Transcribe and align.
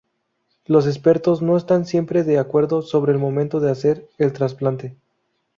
Los 0.65 0.87
expertos 0.87 1.43
no 1.43 1.55
están 1.55 1.85
siempre 1.85 2.23
de 2.23 2.39
acuerdo 2.39 2.81
sobre 2.81 3.11
el 3.13 3.19
momento 3.19 3.59
de 3.59 3.69
hacer 3.69 4.07
el 4.17 4.33
trasplante. 4.33 4.95